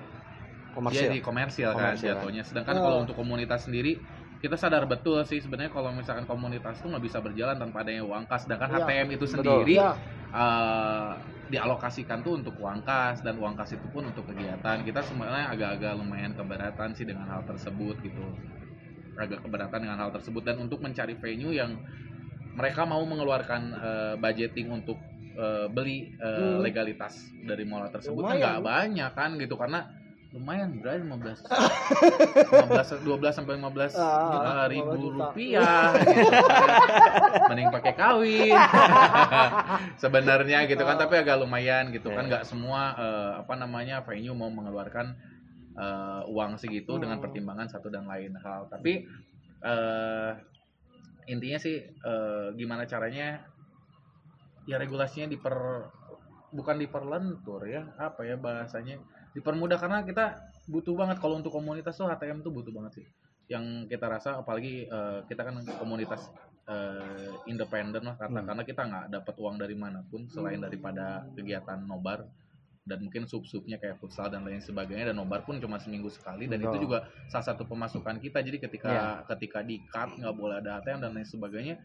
[0.75, 2.17] komersil di komersial, kan Komersial.
[2.19, 2.83] jatuhnya sedangkan Oh.
[2.83, 4.03] kalau untuk komunitas sendiri
[4.43, 8.27] kita sadar betul sih sebenarnya kalau misalkan komunitas tuh nggak bisa berjalan tanpa adanya uang
[8.27, 9.39] kas sedangkan Iya, HTM itu betul.
[9.39, 9.95] sendiri Ya,
[10.33, 11.13] eh,
[11.53, 14.81] dialokasikan tuh untuk uang kas dan uang kas itu pun untuk kegiatan.
[14.81, 18.25] Kita sebenarnya agak-agak lumayan keberatan sih dengan hal tersebut gitu.
[19.21, 20.41] Agak keberatan dengan hal tersebut.
[20.41, 21.77] Dan untuk mencari venue yang
[22.57, 24.99] mereka mau mengeluarkan eh, budgeting untuk
[25.37, 26.61] eh, beli Hmm.
[26.61, 29.57] legalitas dari mola tersebut kan nggak banyak kan gitu.
[29.61, 29.85] Karena
[30.33, 35.25] lumayan berarti 15 15 12 sampai 15 Ah, ribu 15 juta.
[35.29, 36.69] rupiah gitu kan.
[37.49, 38.57] mending pakai kawin
[40.03, 42.31] sebenarnya gitu kan tapi agak lumayan gitu kan Iya.
[42.33, 45.13] nggak semua eh, apa namanya venue mau mengeluarkan
[45.75, 47.25] eh, uang segitu dengan Hmm.
[47.25, 49.05] pertimbangan satu dan lain hal tapi
[49.61, 50.31] eh,
[51.25, 53.45] intinya sih eh, gimana caranya
[54.65, 55.55] ya regulasinya diper
[56.51, 58.97] bukan diperlentur ya apa ya bahasanya
[59.33, 61.17] dipermudah karena kita butuh banget.
[61.21, 63.07] Kalau untuk komunitas tuh HTM tuh butuh banget sih.
[63.51, 66.29] Yang kita rasa apalagi eh, kita kan komunitas
[66.63, 68.49] eh, independen lah karena Hmm.
[68.55, 72.23] karena kita nggak dapat uang dari mana pun selain daripada kegiatan nobar
[72.83, 75.11] dan mungkin sub-subnya kayak futsal dan lain sebagainya.
[75.11, 76.47] Dan nobar pun cuma seminggu sekali.
[76.47, 76.85] Dan itu Betul.
[76.87, 76.99] juga
[77.31, 78.43] salah satu pemasukan kita.
[78.43, 79.07] Jadi ketika Iya.
[79.35, 81.77] ketika di cut nggak boleh ada ATM dan lain sebagainya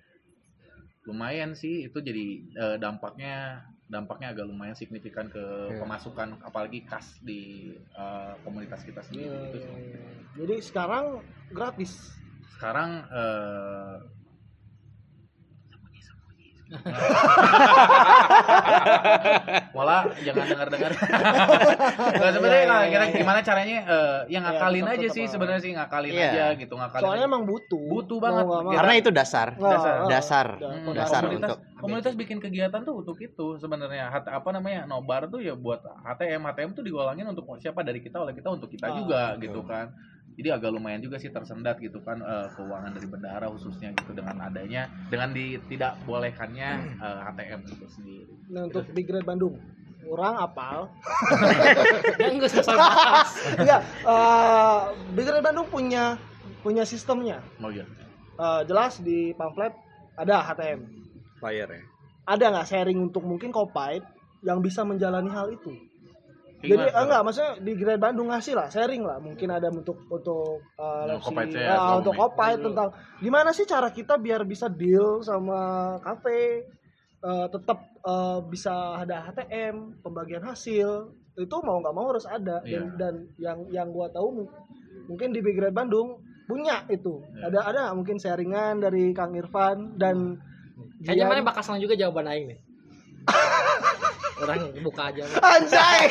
[1.07, 1.87] lumayan sih.
[1.87, 5.79] Itu jadi eh, dampaknya dampaknya agak lumayan signifikan ke Iya.
[5.79, 9.71] pemasukan apalagi kas di eh, komunitas kita sendiri ya, gitu sih.
[9.71, 9.99] ya.
[10.43, 11.05] Jadi sekarang
[11.51, 11.91] gratis.
[12.57, 13.95] sekarang eh,
[19.71, 20.91] Wala jangan dengar-dengar.
[22.17, 23.15] Nggak sebenarnya Iya, iya, kira iya.
[23.15, 26.27] gimana caranya eh, yang ngakalin tetap- aja sih sebenarnya sih ngakalin Iya.
[26.27, 27.03] aja gitu ngakalin.
[27.03, 27.29] Soalnya aja.
[27.29, 27.83] emang butuh.
[27.87, 28.43] Butuh Mau banget.
[28.43, 28.71] nggak mau.
[28.73, 29.95] karena itu dasar dasar.
[30.07, 30.45] Dasar.
[30.53, 30.99] da- Hmm, fondasi.
[30.99, 35.39] dasar komunitas, untuk- komunitas bikin kegiatan tuh untuk itu sebenarnya Hat- apa namanya nobar tuh
[35.39, 38.93] ya buat HTM HTM tuh digolongin untuk siapa dari kita oleh kita untuk kita Ah,
[38.93, 39.41] juga betul.
[39.43, 39.87] gitu kan
[40.37, 44.37] jadi agak lumayan juga sih tersendat gitu kan eh, keuangan dari bendahara khususnya gitu dengan
[44.39, 49.57] adanya dengan di tidak bolehkannya eh, HTM itu sendiri Nah, untuk Big Red Bandung.
[50.07, 50.87] Orang apal.
[52.21, 54.79] yang nggak selesai bahas Enggak, eh,
[55.11, 56.15] Big Red Bandung punya
[56.61, 57.41] punya sistemnya.
[57.57, 57.83] oh iya
[58.37, 59.73] Eh, jelas di pamflet
[60.13, 60.85] ada HTM.
[61.39, 61.81] bayar ya
[62.23, 64.05] Ada nggak sharing untuk mungkin Kopait
[64.39, 65.73] yang bisa menjalani hal itu?
[66.57, 69.21] Jadi eh, enggak, maksudnya di Grade Bandung ngasih lah, sharing lah.
[69.21, 72.21] Mungkin ada untuk untuk uh, Untuk LFC, Kopait saya, ya, atau untuk Umi.
[72.25, 72.89] Kopait tentang
[73.21, 75.59] gimana sih cara kita biar bisa deal sama
[76.01, 76.65] kafe,
[77.21, 81.13] eh, tetap eh, bisa ada HTM, pembagian hasil.
[81.37, 82.65] Itu mau nggak mau harus ada.
[82.65, 82.81] Dan, Iya.
[82.97, 84.53] dan yang yang gua tahu mu-
[85.05, 86.17] mungkin di Big Red Bandung
[86.49, 87.21] punya itu.
[87.37, 87.53] Iya.
[87.53, 90.41] Ada ada mungkin sharingan dari Kang Irfan dan
[91.05, 92.59] kayaknya mana bakal juga jawaban aing nih
[94.37, 95.23] orang buka aja.
[95.39, 96.01] Anjay.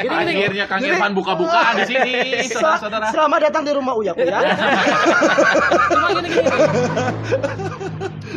[0.00, 2.12] gini gini akhirnya Kang Irfan buka-bukaan di sini
[2.42, 3.06] Sel- saudara-saudara.
[3.10, 4.38] Selamat datang di rumah Uya Uya.
[5.88, 6.50] cuma gini gini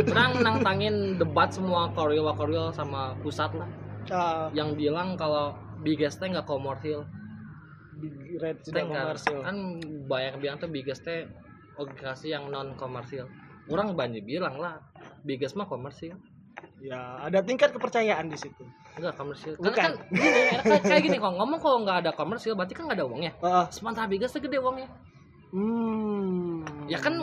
[0.07, 3.69] orang nantangin debat semua koril koril sama pusat lah.
[4.07, 5.51] Ah, yang bilang kalau
[5.81, 7.03] biggest nggak komersil.
[7.97, 9.37] Big Red tidak nggak- komersil.
[9.41, 9.57] kan
[10.05, 11.01] banyak bilang tuh biggest
[11.75, 13.25] organisasi yang non komersil
[13.67, 14.77] orang banyak bilang lah
[15.21, 16.13] biggest mah komersil
[16.77, 18.61] Ya, ada tingkat kepercayaan di situ.
[18.97, 19.73] enggak komersil Bukan.
[19.73, 20.29] karena kan gini
[20.65, 23.69] kayak, kayak gini kok ngomong kalau nggak ada komersil berarti kan nggak ada uangnya Ah,
[23.69, 24.89] sementara biggest teh gede uangnya
[25.53, 26.89] hmm.
[26.89, 27.13] ya kan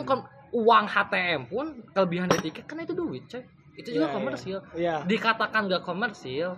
[0.55, 3.43] uang HTM pun kelebihan dari tiket kan itu duit coy
[3.75, 4.95] itu juga Iya, komersil Iya.
[5.03, 6.55] dikatakan gak komersil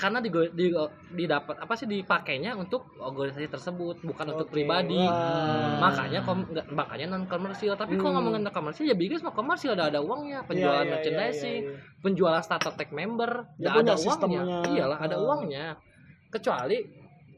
[0.00, 0.72] karena di, di,
[1.12, 4.54] didapat apa sih dipakainya untuk organisasi tersebut bukan untuk Oke.
[4.54, 5.76] pribadi Wah.
[5.78, 8.16] makanya kom, nggak- makanya non komersil tapi kalau Hmm.
[8.18, 11.70] ngomongin non komersil ya Biggest mah komersil ada ada uangnya penjualan Iya, iya, merchandising iya,
[11.70, 12.00] iya.
[12.00, 14.42] penjualan starter pack member punya ada uangnya sistemnya.
[14.66, 15.24] iyalah ada Oh.
[15.26, 15.76] uangnya
[16.28, 16.78] kecuali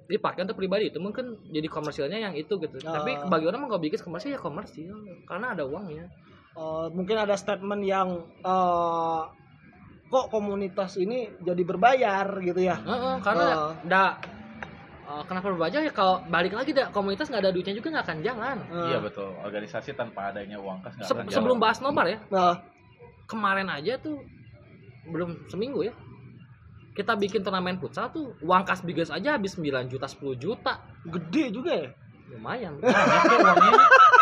[0.04, 3.26] dipakai untuk pribadi itu mungkin jadi komersilnya yang itu gitu tapi Oh.
[3.26, 4.94] bagi orang kalau Biggest komersil ya komersil
[5.24, 6.06] karena ada uangnya
[6.52, 9.22] Eh, mungkin ada statement yang eh,
[10.12, 12.76] kok komunitas ini jadi berbayar gitu ya.
[12.76, 13.46] Heeh, karena
[13.82, 14.10] ndak
[15.02, 18.18] eh, kenapa berbaca ya kalau balik lagi dah komunitas nggak ada duitnya juga nggak akan
[18.20, 19.32] jalan Eh, Iya betul.
[19.38, 21.34] Organisasi tanpa adanya uang kas nggak Se- akan jalan.
[21.34, 22.60] sebelum bahas nobar ya Nah,
[23.24, 24.20] kemarin aja tuh
[25.04, 25.96] belum seminggu ya
[26.92, 31.44] kita bikin turnamen futsal tuh uang kas biggest aja habis 9 juta 10 juta gede
[31.50, 31.88] juga ya.
[32.28, 33.80] lumayan uangnya.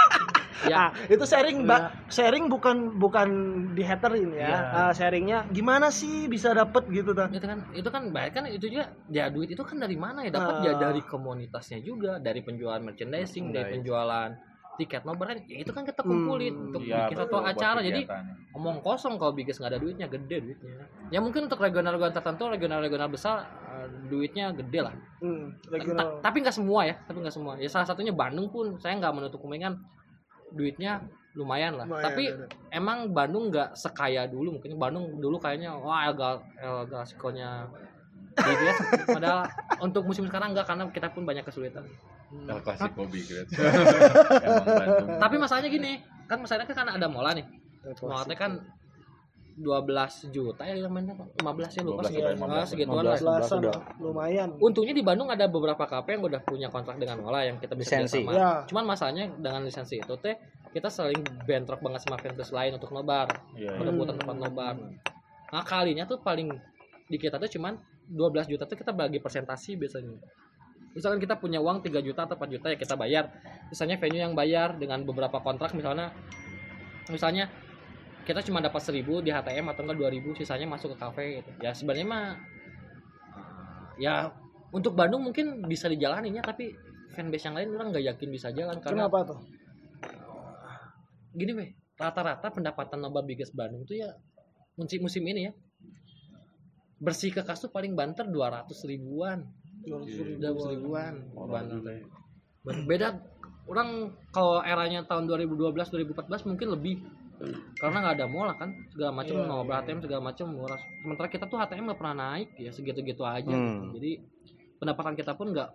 [0.63, 1.81] ya Ah, itu sharing Mbak.
[2.09, 3.29] Sharing bukan bukan
[3.73, 4.47] di haterin ya.
[4.47, 4.59] Iya.
[4.71, 7.29] Ah, sharingnya gimana sih bisa dapet gitu kan.
[7.31, 10.31] itu kan itu kan baik kan itu juga ya duit itu kan dari mana ya
[10.31, 10.63] dapat Ah.
[10.63, 13.75] ya dari komunitasnya juga dari penjualan merchandising dari Nice.
[13.75, 14.31] penjualan
[14.73, 17.79] tiket nobar kan ya itu kan kita kumpulin Hmm, untuk Iya, bikin betul, satu acara
[17.81, 18.01] jadi
[18.51, 20.73] omong kosong kalau biggest nggak ada duitnya gede duitnya
[21.11, 26.09] ya mungkin untuk regional-regional tertentu regional-regional besar eh, duitnya gede lah Hmm, Ta- regional.
[26.21, 29.37] tapi nggak semua ya tapi nggak semua ya salah satunya Bandung pun saya nggak menutup
[29.39, 29.77] kemungkinan
[30.55, 31.03] duitnya
[31.39, 31.87] lumayan lah.
[31.87, 32.47] Lumayan, tapi ada.
[32.75, 34.59] emang Bandung nggak sekaya dulu.
[34.59, 37.71] Mungkin Bandung dulu kayaknya wah El, Gal- El Clasico-nya
[38.31, 38.79] BBS
[39.17, 39.47] padahal
[39.83, 41.87] untuk musim sekarang enggak karena kita pun banyak kesulitan.
[42.31, 43.47] El Clasico Big Red.
[44.47, 45.09] Emang Bandung.
[45.19, 45.93] tapi masalahnya gini
[46.31, 47.47] kan masalahnya kan karena ada mola nih.
[48.03, 48.53] Mola kan
[49.57, 51.43] 12 juta ya yang mainnya 15
[51.77, 52.55] ya lupa 12 segitu sampai 15.
[52.55, 53.77] Ah, segituan lah 12 udah.
[53.99, 54.49] lumayan.
[54.59, 57.99] untungnya di Bandung ada beberapa KP yang udah punya kontrak dengan Mola yang kita bisa
[57.99, 58.23] Lisensi.
[58.23, 58.33] kerjasama.
[58.37, 58.51] Ya.
[58.67, 60.35] Cuman masalahnya dengan lisensi itu teh
[60.71, 63.27] kita saling bentrok banget sama vendors lain untuk nobar,
[63.59, 63.79] Iya, iya.
[63.79, 64.75] perebutan tempat nobar.
[65.51, 66.47] Nah kalinya tuh paling
[67.07, 67.75] di kita tuh cuman
[68.07, 70.15] 12 juta tuh kita bagi persentasi biasanya.
[70.91, 73.31] Misalkan kita punya uang 3 juta atau 4 juta ya kita bayar.
[73.67, 76.11] Misalnya venue yang bayar dengan beberapa kontrak misalnya
[77.07, 77.51] misalnya
[78.31, 81.51] kita cuma dapat 1000 di HTM atau enggak 2000 sisanya masuk ke kafe gitu.
[81.59, 82.27] Ya sebenarnya mah
[83.99, 84.31] ya
[84.71, 86.71] untuk Bandung mungkin bisa dijalaninya tapi
[87.11, 89.41] fanbase yang lain orang nggak yakin bisa jalan karena Kenapa tuh?
[91.35, 94.15] gini weh rata-rata pendapatan nobar biggest Bandung tuh ya
[94.79, 95.53] musim musim ini ya
[97.03, 99.47] bersih ke kas tuh paling banter 200 ribuan
[99.87, 102.03] 200 ribuan Bandung tuh.
[102.87, 103.21] beda
[103.71, 106.97] orang kalau eranya tahun 2012 2014 mungkin lebih
[107.81, 109.83] karena nggak ada mola kan segala macam nobar iya.
[109.89, 110.81] HTM segala macam murah.
[111.01, 113.97] Sementara kita tuh HTM nggak pernah naik ya segitu-gitu aja Hmm.
[113.97, 114.21] jadi
[114.77, 115.69] pendapatan kita pun nggak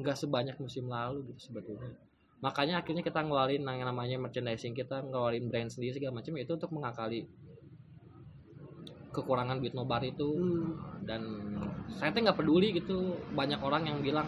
[0.00, 1.92] nggak sebanyak musim lalu gitu sebetulnya.
[2.40, 6.72] Makanya akhirnya kita ngeluarin yang namanya merchandising kita ngeluarin brand sendiri segala macam itu untuk
[6.72, 7.24] mengakali
[9.12, 10.28] kekurangan duit nobar itu.
[10.32, 10.76] Hmm.
[11.04, 11.20] dan
[12.00, 14.24] saya tuh nggak peduli gitu banyak orang yang bilang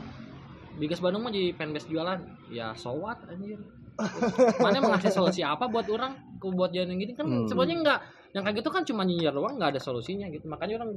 [0.77, 2.21] Bigas Bandung mah jadi fanbase jualan.
[2.53, 3.57] Ya so what anjir?
[4.61, 7.45] Mana emang ngasih solusi apa buat orang ke buat jalan yang gini kan Hmm.
[7.45, 8.01] sebenarnya nggak
[8.33, 10.93] yang kayak gitu kan cuma nyinyir doang nggak ada solusinya gitu makanya orang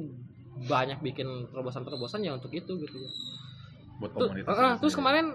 [0.62, 2.98] banyak bikin terobosan-terobosan ya untuk itu gitu
[3.98, 4.50] buat Tuh, komunitas.
[4.50, 5.26] eh, eh, terus kemarin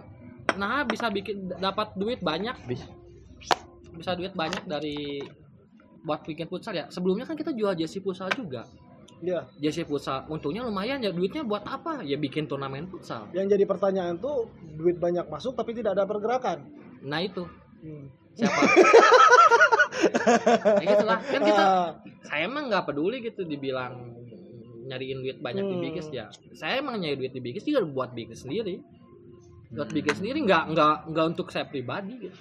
[0.54, 2.84] nah bisa bikin dapat duit banyak Bisa.
[3.90, 5.24] bisa duit banyak dari
[6.00, 8.68] buat bikin futsal ya sebelumnya kan kita jual jersey futsal juga
[9.16, 9.48] Iya.
[9.56, 14.18] jersey futsal untungnya lumayan ya duitnya buat apa ya bikin turnamen futsal Yang jadi pertanyaan
[14.18, 16.68] tuh duit banyak masuk tapi tidak ada pergerakan.
[17.00, 17.48] nah itu
[17.80, 18.08] Hmm.
[18.34, 18.60] siapa
[20.80, 21.18] ya gitu lah.
[21.22, 21.86] Kan kita Ah,
[22.26, 24.14] saya emang nggak peduli gitu dibilang
[24.84, 25.84] nyariin duit banyak di Hmm.
[25.88, 26.28] Biggest ya.
[26.52, 28.80] Saya emang nyari duit di Biggest juga buat Biggest sendiri.
[29.72, 32.38] Buat Biggest sendiri nggak nggak nggak untuk saya pribadi gitu.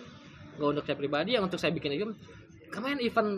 [0.60, 2.14] Nggak untuk saya pribadi yang untuk saya bikin event
[2.74, 3.32] kemarin event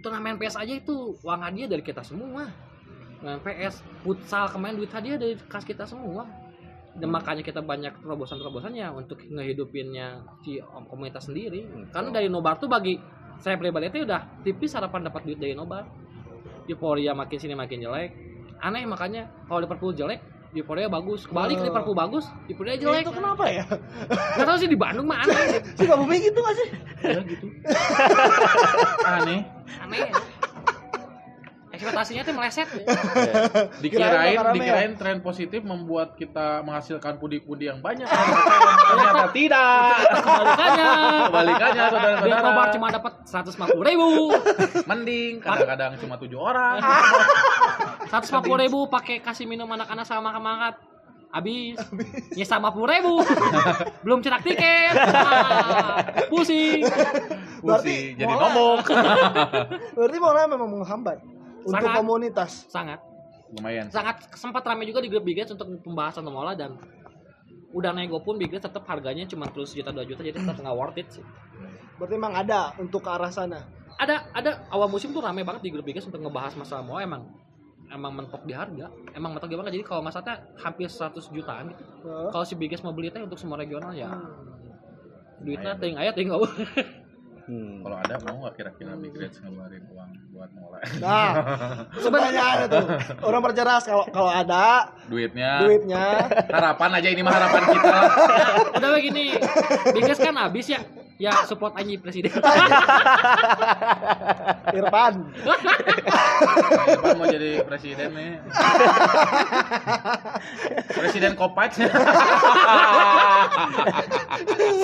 [0.00, 2.48] turnamen PS aja itu uang hadiah dari kita semua.
[3.20, 6.49] Turnamen PS futsal kemarin duit hadiah dari kas kita semua
[6.98, 10.58] dan makanya kita banyak terobosan-terobosannya untuk ngehidupinnya si
[10.90, 11.62] komunitas sendiri.
[11.94, 12.98] Karena dari nobar tuh bagi
[13.38, 15.86] saya pribadi itu udah tipis harapan dapat duit dari nobar.
[16.66, 18.10] Euphoria makin sini makin jelek.
[18.60, 21.30] Aneh makanya kalau Liverpool jelek Euphoria bagus.
[21.30, 21.64] Balik Oh.
[21.70, 23.06] Liverpool bagus Euphoria jelek.
[23.06, 23.64] itu kenapa ya?
[24.10, 25.62] nggak tahu sih di Bandung mah aneh.
[25.78, 26.68] Si bumi gitu gak sih?
[27.06, 27.46] ya gitu.
[29.14, 29.40] Aneh.
[29.80, 30.10] aneh
[31.80, 32.68] ekspektasinya tuh meleset.
[32.68, 38.04] Kirain Dikirain dikirain tren positif membuat kita menghasilkan pundi-pundi yang banyak.
[38.92, 39.92] Ternyata tidak.
[40.20, 40.90] kebalikannya.
[41.32, 42.72] Kebalikannya di nobar saudara-saudara.
[42.76, 44.08] cuma dapat 150 ribu.
[44.84, 46.76] Mending kadang-kadang cuma tujuh orang.
[48.12, 50.76] 150 ribu pakai kasih minum anak-anak sama makan
[51.30, 51.78] habis.
[52.34, 53.22] Ya sama puluh ribu.
[54.02, 54.94] Belum cetak tiket.
[56.26, 56.82] Pusing.
[57.62, 58.90] Pusing, jadi momok.
[59.94, 61.96] Berarti Mola memang menghambat untuk Sangat.
[61.96, 62.52] komunitas.
[62.68, 63.00] sangat.
[63.50, 63.90] Lumayan.
[63.90, 66.78] sangat sempat ramai juga di grup Big Reds untuk pembahasan Mola dan
[67.74, 70.76] udah nego pun Big Reds tetap harganya cuma terus juta dua juta jadi tetap nggak
[70.78, 71.24] worth it sih.
[71.98, 73.66] Berarti memang ada untuk ke arah sana.
[74.00, 74.64] ada ada.
[74.70, 77.22] Awal musim tuh ramai banget di grup Big Reds untuk ngebahas masalah Mola emang
[77.90, 78.86] emang mentok di harga.
[79.18, 79.74] Emang mentok harga.
[79.74, 81.82] Jadi kalau masalahnya hampir 100 jutaan gitu.
[82.06, 84.14] Kalau si Big Reds mau beli teh untuk semua regional ya.
[84.14, 84.46] Hmm.
[85.40, 86.28] duitnya ting aya ting
[87.48, 87.80] Hmm.
[87.82, 91.30] Kalau ada mau nggak kira-kira Reds ngeluarin uang buat mulai Nah,
[92.04, 92.84] sebenarnya ada tuh.
[93.24, 95.64] Orang perjelas kalau kalau ada duitnya?
[95.64, 97.88] duitnya Harapan aja ini mah harapan kita.
[97.90, 98.04] lah.
[98.78, 99.34] udah begini
[99.96, 100.80] Reds kan habis ya
[101.20, 102.32] ya support aja presiden
[104.80, 105.14] Irfan.
[106.88, 108.40] Irfan mau jadi presiden nih.
[110.96, 111.76] presiden Kopach.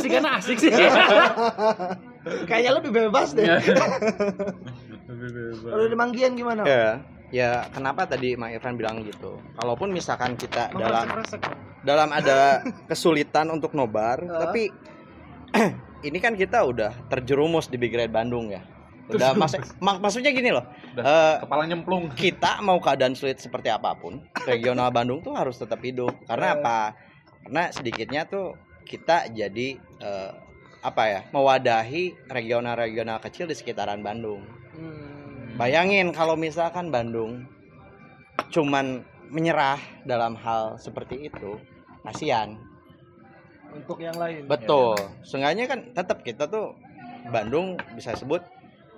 [0.04, 0.72] sih karena asik sih
[2.26, 3.46] Kayaknya lebih bebas deh.
[5.62, 6.66] Kalau di Manggian gimana?
[6.66, 6.86] Ya,
[7.30, 9.38] ya kenapa tadi Mang Irfan bilang gitu?
[9.54, 11.42] Kalaupun misalkan kita dalam Resek-resek.
[11.82, 12.60] dalam ada
[12.90, 14.38] kesulitan untuk nobar, Heeh.
[14.38, 14.62] tapi
[16.08, 18.62] ini kan kita udah terjerumus di Big Red Bandung ya.
[19.06, 20.66] Udah mas, mak- maksudnya gini loh.
[20.98, 22.10] eh, Kepala nyemplung.
[22.18, 26.10] kita mau keadaan sulit seperti apa pun, regional Bandung tuh harus tetap hidup.
[26.26, 26.78] Karena apa?
[27.46, 30.32] Karena sedikitnya tuh kita jadi eh,
[30.86, 31.20] apa ya?
[31.34, 34.46] Mewadahi regional-regional kecil di sekitaran Bandung.
[34.70, 35.58] Hmm.
[35.58, 37.42] Bayangin kalau misalkan Bandung
[38.54, 41.58] cuman menyerah dalam hal seperti itu,
[42.06, 42.54] kasihan.
[43.74, 44.46] Untuk yang lain.
[44.46, 44.94] Betul.
[45.26, 46.78] Seenggaknya kan tetap kita tuh
[47.34, 48.46] Bandung bisa sebut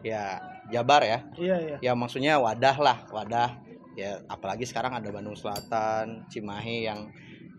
[0.05, 0.37] ya
[0.69, 1.25] Jabar ya.
[1.41, 1.77] Iya, iya.
[1.81, 3.57] Ya maksudnya wadah lah, wadah.
[3.97, 7.09] Ya apalagi sekarang ada Bandung Selatan, Cimahi yang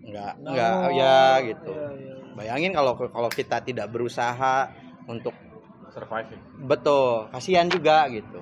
[0.05, 1.71] enggak enggak Oh, ya gitu.
[1.73, 2.15] Iya, iya.
[2.37, 4.69] Bayangin kalau kalau kita tidak berusaha
[5.09, 5.33] untuk
[5.89, 6.29] Survive.
[6.29, 6.39] ya.
[6.69, 8.39] betul, kasihan juga gitu.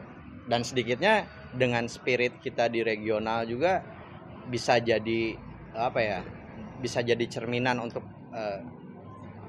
[0.47, 1.23] Dan sedikitnya
[1.55, 3.79] dengan spirit kita di regional juga
[4.51, 5.35] bisa jadi
[5.71, 6.19] apa ya?
[6.83, 8.03] Bisa jadi cerminan untuk
[8.35, 8.59] eh,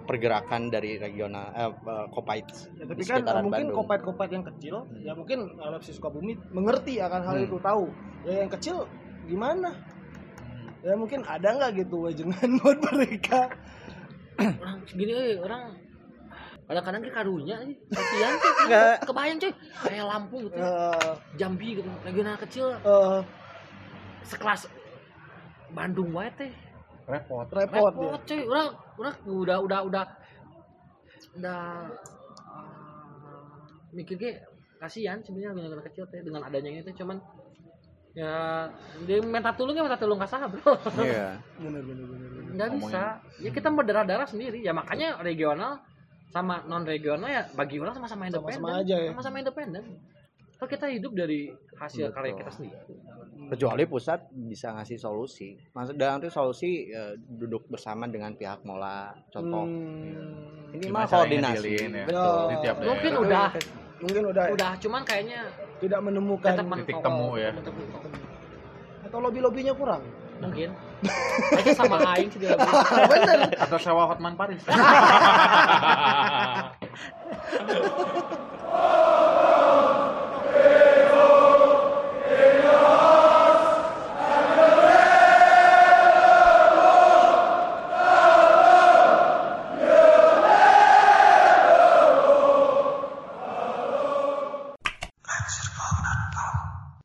[0.07, 5.51] pergerakan dari regional eh, eh, Kopites Ya, tapi kan mungkin kopet-kopet yang kecil, ya mungkin
[5.59, 7.47] LFC Sukabumi mengerti akan hal Hmm.
[7.51, 7.85] itu tahu.
[8.23, 8.87] Ya yang kecil
[9.27, 9.75] gimana?
[10.89, 13.53] Ya mungkin ada nggak gitu wajengan buat mereka.
[14.41, 15.77] orang gini euy, orang
[16.65, 18.53] kadang-kadang ke karunya nih kasihan cuy.
[18.73, 18.97] Nggak.
[19.05, 19.53] kebayang cuy.
[19.85, 20.57] Kayak Lampung gitu.
[20.57, 21.91] Eh, Jambi gitu.
[22.09, 22.67] Regional kecil.
[22.73, 23.21] Eh,
[24.25, 24.65] sekelas
[25.77, 26.49] Bandung wae teh.
[27.05, 27.45] Repot.
[27.53, 28.25] repot, repot ya.
[28.25, 28.41] cuy.
[28.49, 30.05] Orang orang udah udah udah
[31.37, 31.61] udah
[32.49, 33.61] ah,
[33.93, 34.33] mikir ge
[34.81, 37.21] kasihan sebenarnya regional kecil teh dengan adanya ini teh cuman
[38.17, 38.67] ya
[39.05, 40.73] dia minta tolong ya minta tolong kasah bro.
[41.05, 41.37] Iya.
[41.63, 42.53] Bener, bener, bener, bener.
[42.57, 43.03] nggak bisa.
[43.43, 44.65] Ya kita berdarah-darah sendiri.
[44.65, 45.83] Ya makanya regional
[46.29, 48.61] sama non regional ya bagi orang sama-sama independen.
[48.61, 49.11] Sama-sama aja ya.
[49.13, 49.85] sama-sama independen.
[50.59, 52.17] Kalau kita hidup dari hasil Betul.
[52.19, 52.77] karya kita sendiri.
[53.47, 55.55] Kecuali pusat bisa ngasih solusi.
[55.71, 59.63] Maksud dalam itu solusi eh, duduk bersama dengan pihak mola contoh.
[59.71, 61.71] Hmm, ini Gimana mah koordinasi.
[61.79, 62.05] ya?
[62.11, 62.43] betul.
[62.51, 63.23] Di tiap mungkin daerah.
[63.23, 63.47] udah
[63.99, 65.51] mungkin udah, ya, udah cuman kayaknya
[65.83, 67.51] tidak menemukan titik temu ya.
[67.55, 68.03] tetap mentok.
[69.09, 70.03] atau lobby-lobbynya kurang.
[70.39, 70.71] mungkin
[71.51, 72.55] aja sama aing sih dia
[73.11, 73.59] Bener.
[73.59, 74.63] Atau sewa Hotman Paris.